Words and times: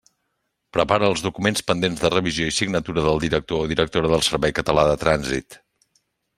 Prepara 0.77 1.09
els 1.11 1.21
documents 1.25 1.65
pendents 1.67 2.01
de 2.05 2.11
revisió 2.15 2.49
i 2.49 2.55
signatura 2.61 3.05
del 3.09 3.23
director 3.27 3.63
o 3.69 3.71
directora 3.75 4.13
del 4.15 4.27
Servei 4.31 4.59
Català 4.63 4.89
de 4.93 4.99
Trànsit. 5.07 5.63